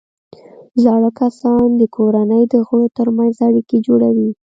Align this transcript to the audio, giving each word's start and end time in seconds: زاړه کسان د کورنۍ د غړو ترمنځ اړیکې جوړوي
زاړه 0.83 1.09
کسان 1.19 1.67
د 1.75 1.81
کورنۍ 1.95 2.43
د 2.53 2.55
غړو 2.67 2.87
ترمنځ 2.97 3.35
اړیکې 3.47 3.77
جوړوي 3.87 4.29